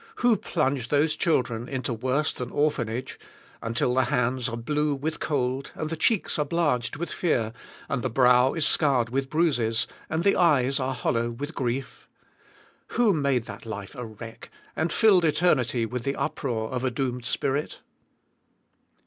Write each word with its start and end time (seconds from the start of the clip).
Who 0.15 0.35
plunged 0.35 0.89
those 0.89 1.15
children 1.15 1.69
into 1.69 1.93
worse 1.93 2.33
than 2.33 2.49
orphanage 2.49 3.19
until 3.61 3.93
the 3.93 4.05
hands 4.05 4.49
are 4.49 4.57
blue 4.57 4.95
with 4.95 5.19
cold, 5.19 5.71
and 5.75 5.91
the 5.91 5.95
cheeks 5.95 6.39
are 6.39 6.45
blanched 6.45 6.97
with 6.97 7.11
fear, 7.11 7.53
and 7.87 8.01
the 8.01 8.09
brow 8.09 8.53
is 8.53 8.65
scarred 8.65 9.11
with 9.11 9.29
bruises, 9.29 9.85
and 10.09 10.23
the 10.23 10.35
eyes 10.35 10.79
are 10.79 10.95
hollow 10.95 11.29
with 11.29 11.53
grief? 11.53 12.07
Who 12.93 13.13
made 13.13 13.43
that 13.43 13.63
life 13.67 13.93
a 13.93 14.03
wreck, 14.03 14.49
and 14.75 14.91
filled 14.91 15.23
eternity 15.23 15.85
with 15.85 16.01
the 16.01 16.15
uproar 16.15 16.71
of 16.71 16.83
a 16.83 16.89
doomed 16.89 17.25
spirit? 17.25 17.81